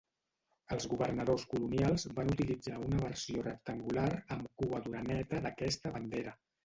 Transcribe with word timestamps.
Els 0.75 0.87
governadors 0.93 1.43
colonials 1.51 2.05
van 2.19 2.33
utilitzar 2.35 2.79
una 2.85 3.03
versió 3.03 3.43
rectangular 3.49 4.09
amb 4.37 4.51
cua 4.63 4.81
d'oreneta 4.87 5.43
d'aquesta 5.45 5.93
bandera. 5.99 6.35